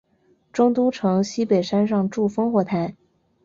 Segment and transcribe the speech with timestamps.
[0.51, 2.95] 中都城西北山上筑烽火台。